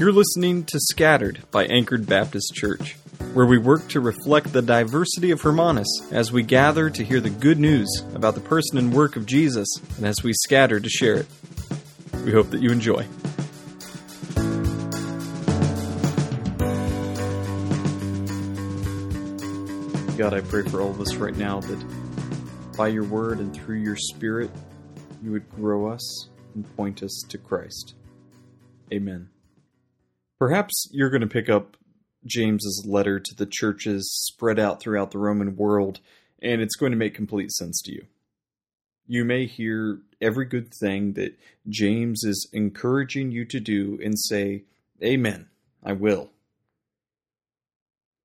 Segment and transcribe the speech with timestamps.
[0.00, 2.96] You're listening to Scattered by Anchored Baptist Church,
[3.34, 7.28] where we work to reflect the diversity of Hermanus as we gather to hear the
[7.28, 9.68] good news about the person and work of Jesus
[9.98, 11.26] and as we scatter to share it.
[12.24, 13.06] We hope that you enjoy.
[20.16, 23.80] God, I pray for all of us right now that by your word and through
[23.80, 24.50] your spirit,
[25.22, 27.96] you would grow us and point us to Christ.
[28.90, 29.28] Amen.
[30.40, 31.76] Perhaps you're going to pick up
[32.24, 36.00] James's letter to the churches spread out throughout the Roman world,
[36.42, 38.06] and it's going to make complete sense to you.
[39.06, 44.64] You may hear every good thing that James is encouraging you to do and say,
[45.04, 45.48] Amen,
[45.84, 46.30] I will.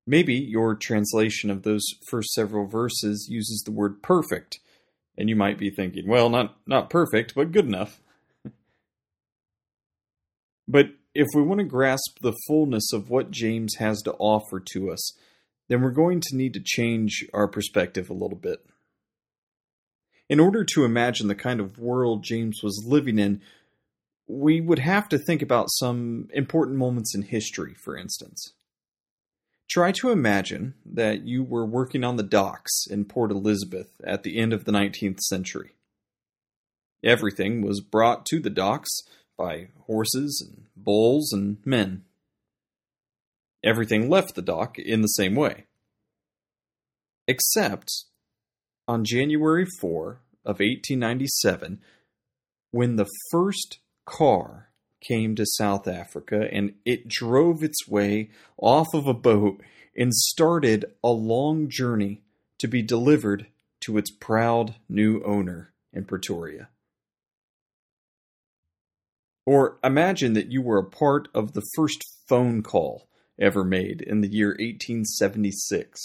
[0.07, 4.59] Maybe your translation of those first several verses uses the word perfect,
[5.17, 7.99] and you might be thinking, well, not, not perfect, but good enough.
[10.67, 14.91] but if we want to grasp the fullness of what James has to offer to
[14.91, 15.13] us,
[15.69, 18.59] then we're going to need to change our perspective a little bit.
[20.29, 23.41] In order to imagine the kind of world James was living in,
[24.27, 28.53] we would have to think about some important moments in history, for instance.
[29.69, 34.37] Try to imagine that you were working on the docks in Port Elizabeth at the
[34.37, 35.75] end of the 19th century.
[37.03, 38.99] Everything was brought to the docks
[39.37, 42.03] by horses and bulls and men.
[43.63, 45.65] Everything left the dock in the same way.
[47.27, 47.91] Except
[48.87, 51.81] on January 4 of 1897,
[52.71, 54.69] when the first car
[55.01, 59.61] came to South Africa and it drove its way off of a boat
[59.95, 62.21] and started a long journey
[62.59, 63.47] to be delivered
[63.81, 66.69] to its proud new owner in Pretoria.
[69.45, 73.07] Or imagine that you were a part of the first phone call
[73.39, 76.01] ever made in the year 1876.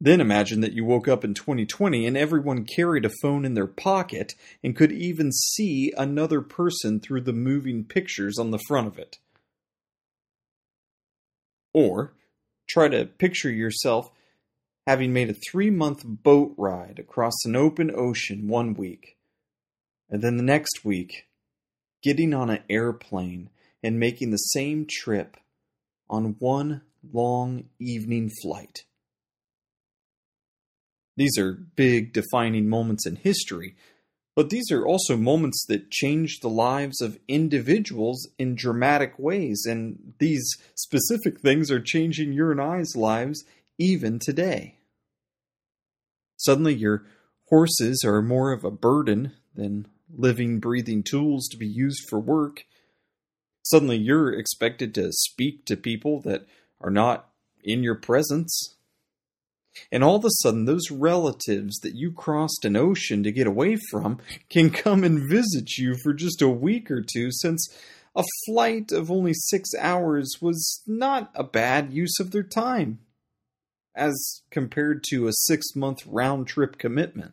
[0.00, 3.68] Then imagine that you woke up in 2020 and everyone carried a phone in their
[3.68, 8.98] pocket and could even see another person through the moving pictures on the front of
[8.98, 9.18] it.
[11.72, 12.14] Or
[12.68, 14.10] try to picture yourself
[14.86, 19.16] having made a three month boat ride across an open ocean one week,
[20.10, 21.26] and then the next week
[22.02, 23.50] getting on an airplane
[23.82, 25.36] and making the same trip
[26.08, 26.82] on one
[27.12, 28.84] long evening flight.
[31.16, 33.76] These are big defining moments in history,
[34.34, 40.14] but these are also moments that change the lives of individuals in dramatic ways, and
[40.18, 40.42] these
[40.74, 43.44] specific things are changing your and I's lives
[43.78, 44.78] even today.
[46.36, 47.04] Suddenly, your
[47.48, 49.86] horses are more of a burden than
[50.16, 52.64] living, breathing tools to be used for work.
[53.64, 56.46] Suddenly, you're expected to speak to people that
[56.80, 57.30] are not
[57.62, 58.76] in your presence.
[59.90, 63.78] And all of a sudden, those relatives that you crossed an ocean to get away
[63.90, 64.18] from
[64.50, 67.74] can come and visit you for just a week or two, since
[68.14, 72.98] a flight of only six hours was not a bad use of their time,
[73.94, 77.32] as compared to a six month round trip commitment.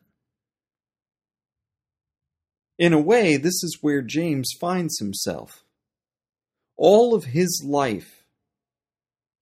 [2.80, 5.66] In a way, this is where James finds himself.
[6.78, 8.24] All of his life,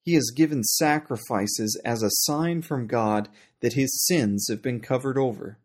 [0.01, 3.29] he has given sacrifices as a sign from God
[3.61, 5.59] that his sins have been covered over.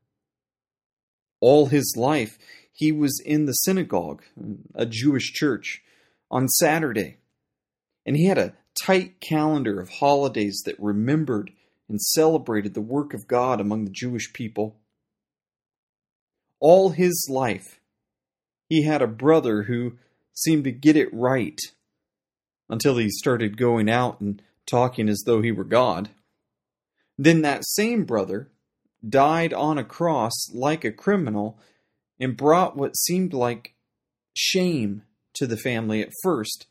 [1.40, 2.38] All his life,
[2.74, 4.22] he was in the synagogue,
[4.74, 5.82] a Jewish church,
[6.30, 7.16] on Saturday,
[8.04, 8.54] and he had a
[8.84, 11.52] tight calendar of holidays that remembered
[11.88, 14.76] and celebrated the work of God among the Jewish people
[16.62, 17.80] all his life,
[18.68, 19.98] he had a brother who
[20.32, 21.58] seemed to get it right
[22.70, 26.10] until he started going out and talking as though he were God.
[27.18, 28.48] Then that same brother
[29.06, 31.58] died on a cross like a criminal
[32.20, 33.75] and brought what seemed like
[34.32, 35.02] shame
[35.34, 36.66] to the family at first,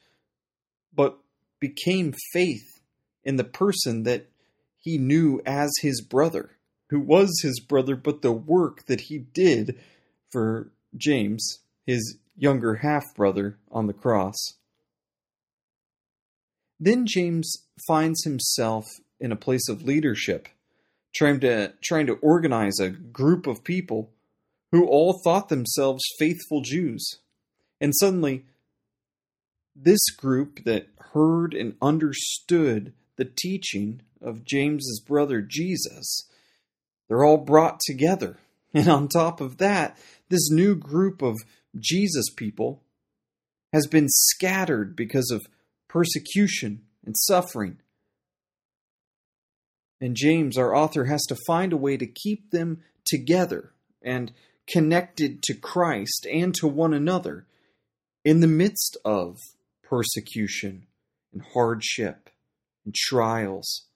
[0.94, 1.18] but
[1.60, 2.80] became faith
[3.26, 4.28] in the person that
[4.78, 6.52] he knew as his brother
[6.92, 9.80] who was his brother, but the work that he did
[10.30, 14.36] for James, his younger half brother, on the cross.
[16.80, 18.86] Then James finds himself
[19.22, 20.50] in a place of leadership,
[21.16, 24.12] trying to, trying to organize a group of people
[24.74, 27.20] who all thought themselves faithful Jews.
[27.80, 28.46] And suddenly,
[29.74, 36.28] this group that heard and understood the teaching of James's brother Jesus
[37.12, 38.38] they're all brought together.
[38.74, 39.98] And on top of that,
[40.30, 41.36] this new group of
[41.78, 42.82] Jesus people
[43.74, 45.46] has been scattered because of
[45.90, 47.80] persecution and suffering.
[50.00, 54.32] And James, our author, has to find a way to keep them together and
[54.72, 57.46] connected to Christ and to one another
[58.24, 59.36] in the midst of
[59.84, 60.88] persecution
[61.34, 62.30] and hardship
[62.86, 63.88] and trials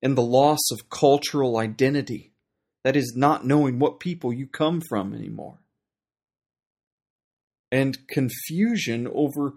[0.00, 2.30] and the loss of cultural identity.
[2.86, 5.58] That is, not knowing what people you come from anymore.
[7.72, 9.54] And confusion over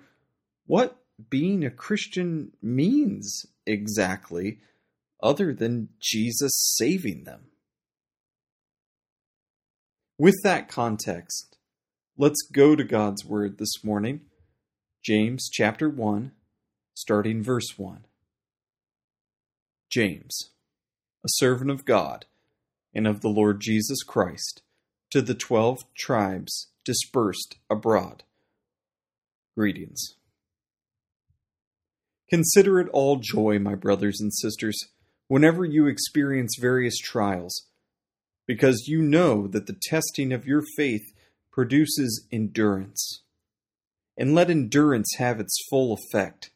[0.66, 0.98] what
[1.30, 4.58] being a Christian means exactly,
[5.22, 7.52] other than Jesus saving them.
[10.18, 11.56] With that context,
[12.18, 14.22] let's go to God's Word this morning.
[15.06, 16.32] James chapter 1,
[16.96, 18.06] starting verse 1.
[19.88, 20.50] James,
[21.24, 22.26] a servant of God
[22.94, 24.62] and of the Lord Jesus Christ,
[25.12, 28.24] to the twelve tribes dispersed abroad.
[29.56, 30.16] Greetings.
[32.30, 34.78] Consider it all joy, my brothers and sisters,
[35.28, 37.66] whenever you experience various trials
[38.50, 41.14] because you know that the testing of your faith
[41.52, 43.22] produces endurance.
[44.18, 46.50] And let endurance have its full effect,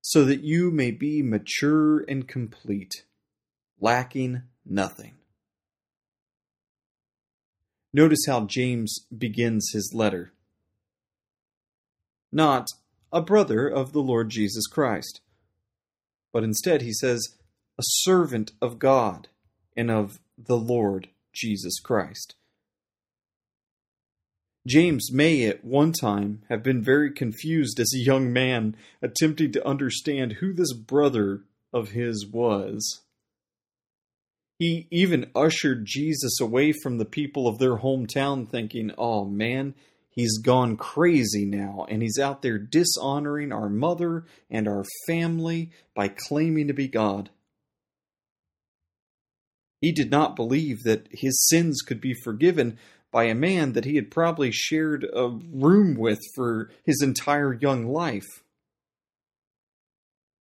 [0.00, 3.02] so that you may be mature and complete,
[3.80, 5.17] lacking nothing.
[7.92, 10.32] Notice how James begins his letter.
[12.30, 12.66] Not
[13.12, 15.20] a brother of the Lord Jesus Christ,
[16.32, 17.36] but instead he says,
[17.78, 19.28] a servant of God
[19.76, 22.34] and of the Lord Jesus Christ.
[24.66, 29.66] James may at one time have been very confused as a young man, attempting to
[29.66, 33.00] understand who this brother of his was.
[34.58, 39.74] He even ushered Jesus away from the people of their hometown, thinking, oh man,
[40.10, 46.08] he's gone crazy now, and he's out there dishonoring our mother and our family by
[46.08, 47.30] claiming to be God.
[49.80, 52.78] He did not believe that his sins could be forgiven
[53.12, 57.86] by a man that he had probably shared a room with for his entire young
[57.86, 58.26] life.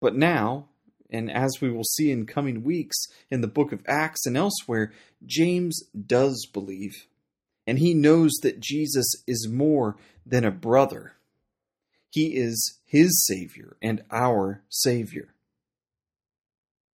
[0.02, 0.70] But now,
[1.09, 2.98] and as we will see in coming weeks
[3.31, 4.92] in the book of Acts and elsewhere,
[5.25, 7.07] James does believe.
[7.65, 11.13] And he knows that Jesus is more than a brother.
[12.09, 15.33] He is his Savior and our Savior.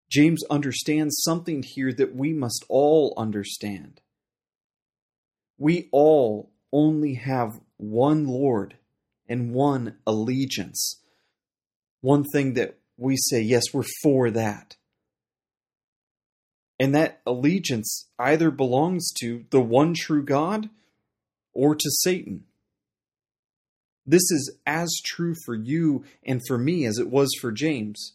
[0.09, 4.01] James understands something here that we must all understand.
[5.57, 8.75] We all only have one Lord
[9.27, 11.01] and one allegiance.
[12.01, 14.75] One thing that we say, yes, we're for that.
[16.79, 20.69] And that allegiance either belongs to the one true God
[21.53, 22.45] or to Satan.
[24.05, 28.13] This is as true for you and for me as it was for James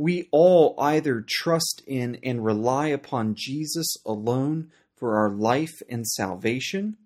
[0.00, 6.96] we all either trust in and rely upon Jesus alone for our life and salvation,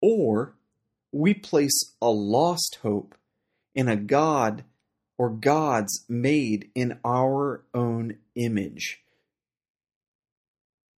[0.00, 0.54] or
[1.10, 3.16] we place a lost hope
[3.74, 4.62] in a God
[5.18, 9.00] or gods made in our own image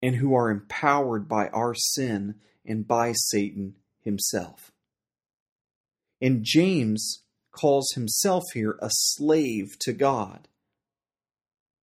[0.01, 2.35] and who are empowered by our sin
[2.65, 4.71] and by Satan himself.
[6.21, 10.47] And James calls himself here a slave to God.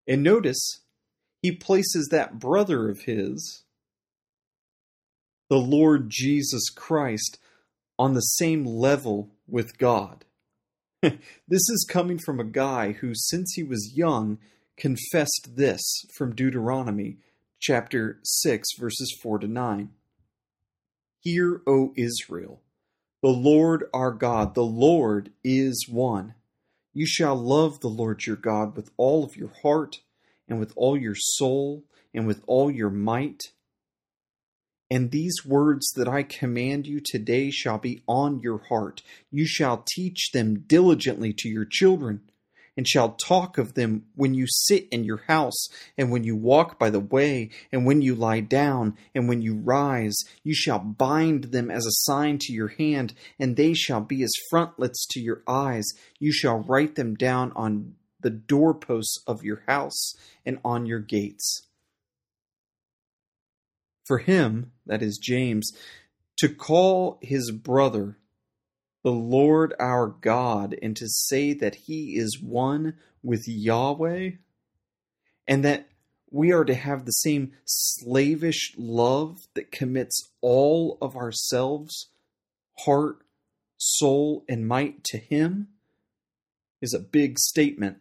[0.07, 0.81] And notice,
[1.41, 3.63] he places that brother of his,
[5.49, 7.39] the Lord Jesus Christ,
[7.97, 10.25] on the same level with God.
[11.47, 14.37] this is coming from a guy who, since he was young,
[14.77, 15.81] confessed this
[16.15, 17.17] from Deuteronomy
[17.59, 19.89] chapter 6, verses 4 to 9.
[21.19, 22.61] Hear, O Israel,
[23.21, 26.35] the Lord our God, the Lord is one.
[26.93, 29.99] You shall love the Lord your God with all of your heart,
[30.47, 31.83] and with all your soul,
[32.13, 33.41] and with all your might.
[34.93, 39.01] And these words that I command you today shall be on your heart.
[39.31, 42.21] You shall teach them diligently to your children
[42.77, 46.77] and shall talk of them when you sit in your house, and when you walk
[46.77, 50.15] by the way, and when you lie down, and when you rise.
[50.43, 54.31] You shall bind them as a sign to your hand, and they shall be as
[54.51, 55.87] frontlets to your eyes.
[56.19, 60.13] You shall write them down on the doorposts of your house
[60.45, 61.63] and on your gates.
[64.05, 65.71] For him, that is James,
[66.37, 68.17] to call his brother
[69.03, 74.31] the Lord our God and to say that he is one with Yahweh
[75.47, 75.89] and that
[76.31, 82.09] we are to have the same slavish love that commits all of ourselves,
[82.79, 83.17] heart,
[83.77, 85.67] soul, and might to him
[86.81, 87.97] is a big statement.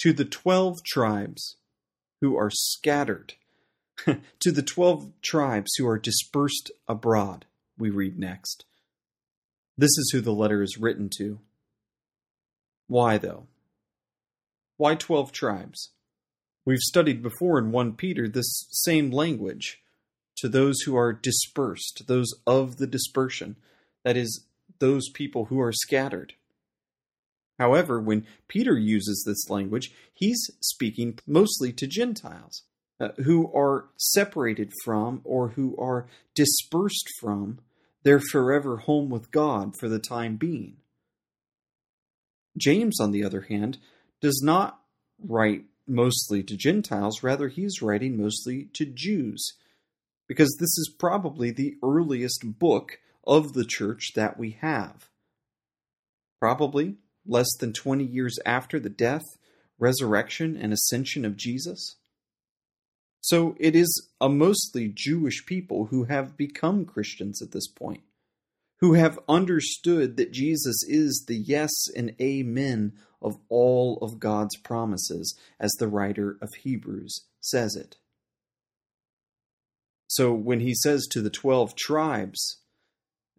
[0.00, 1.56] To the twelve tribes
[2.20, 3.34] who are scattered,
[4.40, 7.46] to the twelve tribes who are dispersed abroad,
[7.78, 8.64] we read next.
[9.78, 11.38] This is who the letter is written to.
[12.86, 13.46] Why, though?
[14.76, 15.90] Why 12 tribes?
[16.64, 19.80] We've studied before in 1 Peter this same language
[20.38, 23.56] to those who are dispersed, those of the dispersion,
[24.04, 24.44] that is,
[24.78, 26.34] those people who are scattered.
[27.58, 32.62] However, when Peter uses this language, he's speaking mostly to Gentiles
[32.98, 37.58] uh, who are separated from or who are dispersed from
[38.02, 40.76] their forever home with God for the time being.
[42.56, 43.78] James, on the other hand,
[44.20, 44.80] does not
[45.22, 49.52] write mostly to Gentiles, rather, he's writing mostly to Jews,
[50.26, 55.08] because this is probably the earliest book of the church that we have.
[56.40, 59.24] Probably less than 20 years after the death,
[59.78, 61.96] resurrection, and ascension of Jesus.
[63.26, 68.02] So it is a mostly Jewish people who have become Christians at this point
[68.78, 72.92] who have understood that Jesus is the yes and amen
[73.22, 77.96] of all of God's promises, as the writer of Hebrews says it.
[80.08, 82.60] So when he says to the 12 tribes,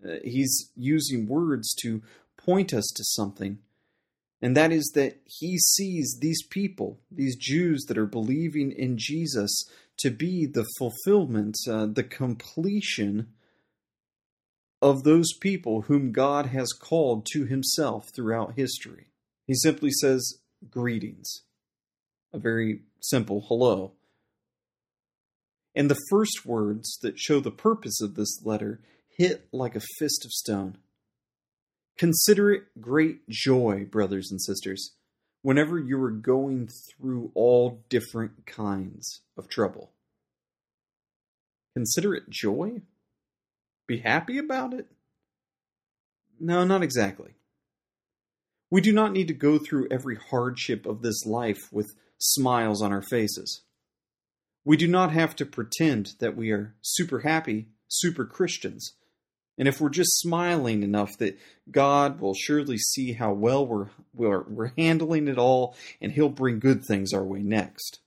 [0.03, 2.01] uh, he's using words to
[2.35, 3.59] point us to something,
[4.41, 9.63] and that is that he sees these people, these Jews that are believing in Jesus,
[9.99, 13.29] to be the fulfillment, uh, the completion
[14.79, 19.07] of those people whom God has called to himself throughout history.
[19.45, 20.39] He simply says,
[20.69, 21.41] Greetings.
[22.33, 23.93] A very simple hello.
[25.75, 28.81] And the first words that show the purpose of this letter
[29.17, 30.77] hit like a fist of stone.
[31.97, 34.93] Consider it great joy, brothers and sisters,
[35.41, 39.91] whenever you are going through all different kinds of trouble.
[41.75, 42.81] Consider it joy?
[43.87, 44.87] be happy about it?
[46.39, 47.31] No, not exactly.
[48.69, 51.87] We do not need to go through every hardship of this life with
[52.19, 53.61] smiles on our faces.
[54.65, 58.93] We do not have to pretend that we are super happy, super Christians.
[59.57, 61.39] And if we're just smiling enough that
[61.71, 66.59] God will surely see how well we're, we're, we're handling it all and He'll bring
[66.59, 67.99] good things our way next.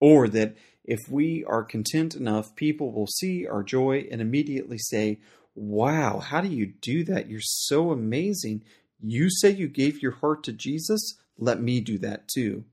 [0.00, 5.18] Or that if we are content enough, people will see our joy and immediately say,
[5.54, 7.28] Wow, how do you do that?
[7.28, 8.64] You're so amazing.
[9.00, 11.16] You say you gave your heart to Jesus?
[11.38, 12.64] Let me do that too.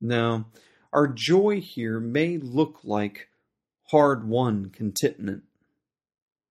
[0.00, 0.46] No,
[0.92, 3.28] our joy here may look like
[3.92, 5.44] hard won contentment.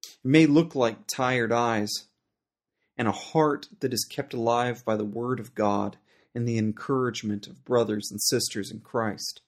[0.04, 1.92] It may look like tired eyes
[2.98, 5.98] and a heart that is kept alive by the Word of God
[6.34, 9.42] and the encouragement of brothers and sisters in Christ.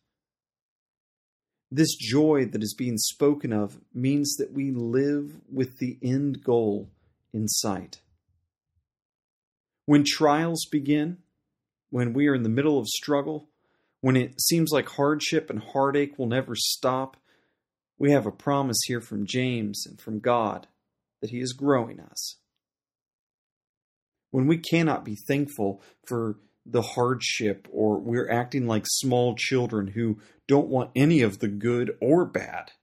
[1.72, 6.90] This joy that is being spoken of means that we live with the end goal
[7.34, 8.02] in sight.
[9.86, 11.18] When trials begin,
[11.90, 13.50] when we are in the middle of struggle,
[14.02, 17.18] when it seems like hardship and heartache will never stop,
[18.04, 20.68] we have a promise here from James and from God
[21.22, 22.36] that He is growing us.
[24.30, 30.20] When we cannot be thankful for the hardship or we're acting like small children who
[30.50, 32.74] don't want any of the good or bad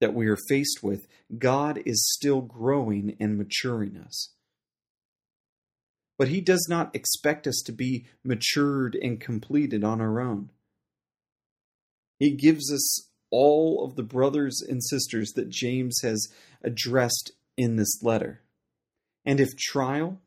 [0.00, 4.34] that we are faced with, God is still growing and maturing us.
[6.16, 10.50] But He does not expect us to be matured and completed on our own.
[12.20, 16.28] He gives us all of the brothers and sisters that James has
[16.62, 18.40] addressed in this letter.
[19.24, 20.20] And if trial,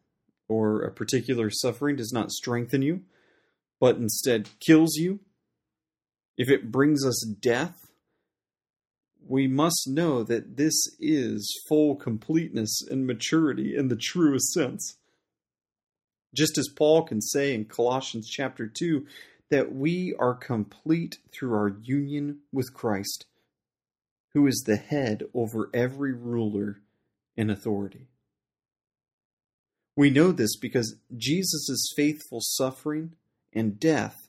[0.48, 3.02] or a particular suffering does not strengthen you,
[3.80, 5.20] but instead kills you,
[6.38, 7.76] if it brings us death,
[9.26, 14.98] we must know that this is full completeness and maturity in the truest sense.
[16.36, 19.06] Just as Paul can say in Colossians chapter 2
[19.54, 23.28] that we are complete through our union with Christ,
[24.34, 26.82] who is the head over every ruler
[27.38, 28.08] and authority.
[29.96, 33.12] We know this because Jesus' faithful suffering
[33.54, 34.28] and death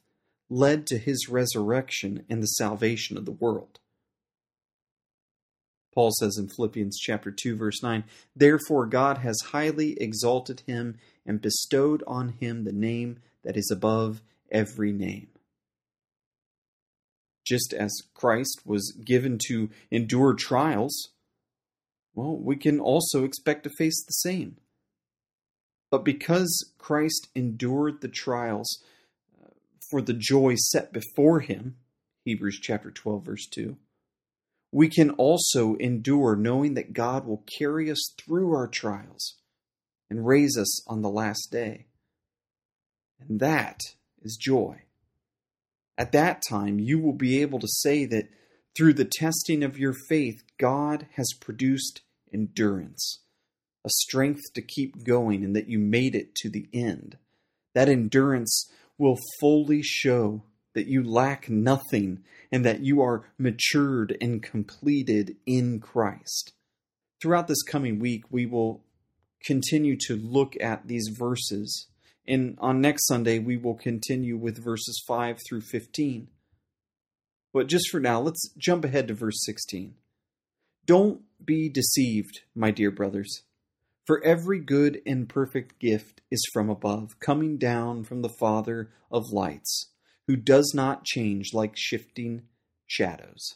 [0.50, 3.80] led to his resurrection and the salvation of the world.
[5.94, 8.04] Paul says in Philippians chapter 2 verse 9,
[8.36, 14.20] "Therefore God has highly exalted him and bestowed on him the name that is above
[14.50, 15.28] every name."
[17.44, 21.10] Just as Christ was given to endure trials,
[22.14, 24.56] well, we can also expect to face the same.
[25.90, 28.82] But because Christ endured the trials
[29.40, 29.50] uh,
[29.90, 31.76] for the joy set before him,
[32.24, 33.76] Hebrews chapter 12 verse 2,
[34.72, 39.36] we can also endure knowing that God will carry us through our trials
[40.10, 41.86] and raise us on the last day.
[43.20, 43.78] And that
[44.24, 44.82] is joy.
[45.96, 48.28] At that time, you will be able to say that
[48.76, 52.00] through the testing of your faith, God has produced
[52.32, 53.20] endurance,
[53.84, 57.16] a strength to keep going, and that you made it to the end.
[57.74, 60.42] That endurance will fully show
[60.74, 66.52] that you lack nothing and that you are matured and completed in Christ.
[67.22, 68.82] Throughout this coming week, we will
[69.44, 71.86] continue to look at these verses.
[72.26, 76.28] And on next Sunday, we will continue with verses 5 through 15.
[77.52, 79.94] But just for now, let's jump ahead to verse 16.
[80.86, 83.42] Don't be deceived, my dear brothers.
[84.06, 89.32] For every good and perfect gift is from above, coming down from the Father of
[89.32, 89.92] lights,
[90.26, 92.42] who does not change like shifting
[92.86, 93.54] shadows.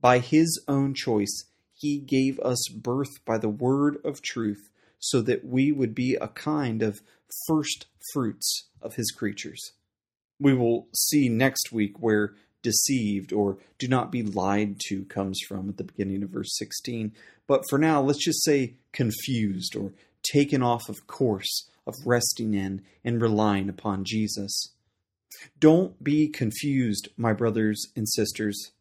[0.00, 5.44] By his own choice, he gave us birth by the word of truth, so that
[5.44, 7.02] we would be a kind of
[7.46, 9.72] first fruits of his creatures.
[10.38, 15.68] We will see next week where deceived or do not be lied to comes from
[15.68, 17.12] at the beginning of verse 16.
[17.46, 19.92] But for now, let's just say confused or
[20.32, 24.72] taken off of course of resting in and relying upon Jesus.
[25.60, 28.72] Don't be confused, my brothers and sisters,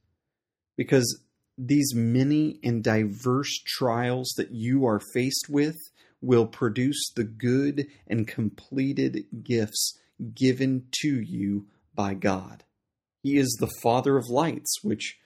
[0.78, 1.22] because
[1.58, 5.78] these many and diverse trials that you are faced with
[6.26, 9.98] will produce the good and completed gifts
[10.34, 12.64] given to you by God.
[13.22, 15.18] He is the Father of lights, which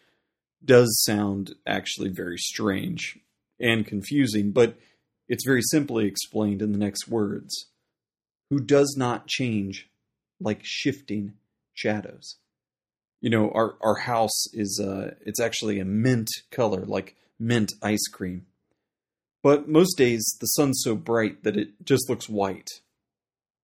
[0.64, 3.18] does sound actually very strange
[3.60, 4.78] and confusing, but
[5.28, 7.70] it's very simply explained in the next words
[8.50, 9.90] who does not change
[10.40, 11.34] like shifting
[11.74, 12.38] shadows.
[13.22, 18.08] You know, our, our house is uh it's actually a mint color, like mint ice
[18.12, 18.46] cream.
[19.42, 22.70] But most days the sun's so bright that it just looks white.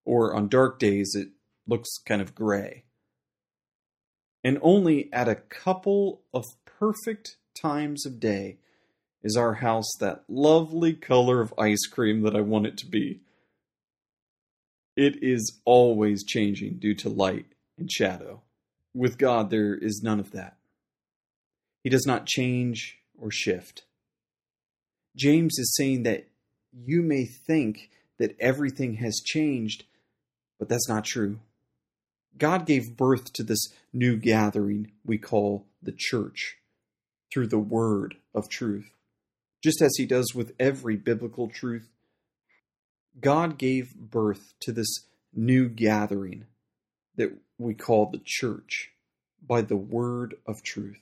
[0.05, 1.29] Or on dark days it
[1.67, 2.83] looks kind of gray.
[4.43, 8.57] And only at a couple of perfect times of day
[9.23, 13.21] is our house that lovely color of ice cream that I want it to be.
[14.95, 18.43] It is always changing due to light and shadow.
[18.93, 20.57] With God, there is none of that.
[21.83, 23.83] He does not change or shift.
[25.15, 26.28] James is saying that
[26.73, 29.86] you may think that everything has changed,
[30.60, 31.39] but that's not true.
[32.38, 36.58] God gave birth to this new gathering we call the church
[37.34, 38.91] through the word of truth.
[39.63, 41.88] Just as he does with every biblical truth,
[43.19, 46.45] God gave birth to this new gathering
[47.15, 48.91] that we call the church
[49.45, 50.99] by the word of truth.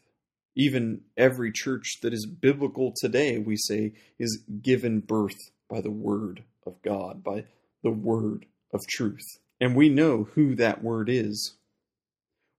[0.55, 5.37] Even every church that is biblical today, we say, is given birth
[5.69, 7.45] by the word of God, by
[7.83, 9.25] the word of truth.
[9.59, 11.55] And we know who that word is.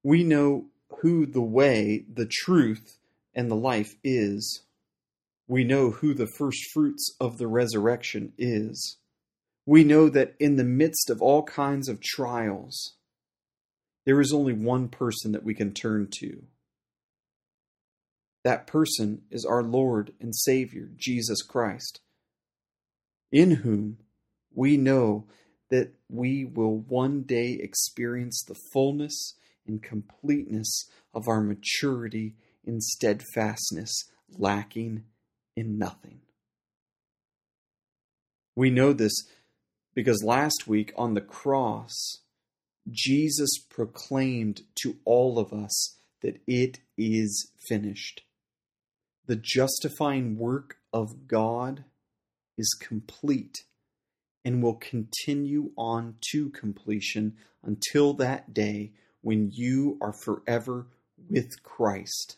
[0.02, 0.66] We know
[1.00, 2.98] who the way, the truth,
[3.34, 4.62] and the life is.
[5.46, 8.98] We know who the first fruits of the resurrection is.
[9.66, 12.94] We know that in the midst of all kinds of trials,
[14.04, 16.44] there is only one person that we can turn to.
[18.44, 22.00] That person is our Lord and Savior, Jesus Christ,
[23.32, 23.98] in whom
[24.54, 25.26] we know
[25.70, 29.34] that we will one day experience the fullness
[29.66, 35.04] and completeness of our maturity in steadfastness, lacking
[35.56, 36.20] in nothing.
[38.54, 39.26] We know this
[39.94, 42.18] because last week on the cross,
[42.90, 48.22] Jesus proclaimed to all of us that it is finished.
[49.26, 51.84] The justifying work of God
[52.58, 53.64] is complete
[54.44, 60.86] and will continue on to completion until that day when you are forever
[61.30, 62.36] with Christ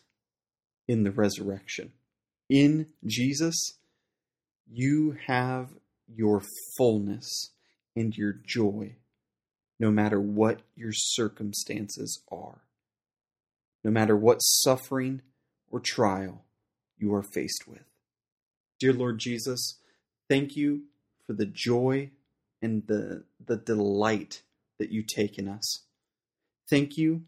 [0.87, 1.91] in the resurrection.
[2.49, 3.73] In Jesus,
[4.65, 5.71] you have
[6.07, 6.41] your
[6.77, 7.51] fullness
[7.95, 8.95] and your joy
[9.79, 12.61] no matter what your circumstances are,
[13.83, 15.21] no matter what suffering
[15.69, 16.45] or trial
[16.97, 17.83] you are faced with.
[18.79, 19.79] Dear Lord Jesus,
[20.29, 20.83] thank you
[21.25, 22.11] for the joy
[22.61, 24.41] and the, the delight
[24.79, 25.83] that you take in us.
[26.69, 27.23] Thank you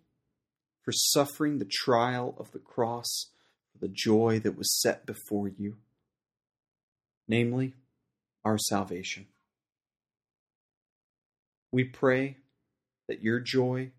[0.84, 3.27] for suffering the trial of the cross
[3.71, 5.77] for the joy that was set before you.
[7.27, 7.75] namely,
[8.43, 9.27] our salvation.
[11.71, 12.38] We pray
[13.08, 13.91] that your joy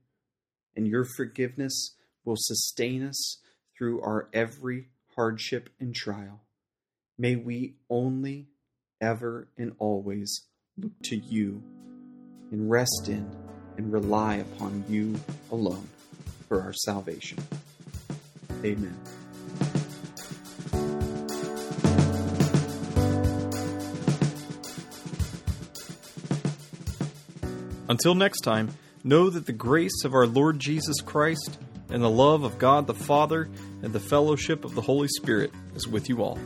[0.76, 3.38] and your forgiveness will sustain us
[3.76, 6.42] through our every hardship and trial.
[7.18, 8.49] May we only,
[9.01, 10.42] ever, and always
[10.79, 11.62] look to you
[12.51, 13.31] and rest in
[13.77, 15.18] and rely upon you
[15.51, 15.88] alone
[16.49, 17.38] for our salvation.
[18.64, 18.96] Amen.
[27.88, 28.70] Until next time,
[29.03, 32.94] know that the grace of our Lord Jesus Christ and the love of God the
[32.94, 33.49] Father
[33.83, 36.38] and the fellowship of the Holy Spirit is with you all.